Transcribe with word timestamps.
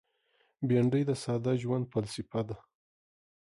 بېنډۍ 0.67 1.03
د 1.09 1.11
ساده 1.23 1.53
ژوند 1.61 1.85
فلسفه 1.91 2.41
ده 2.47 2.57